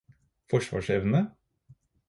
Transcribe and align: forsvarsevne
forsvarsevne 0.49 1.21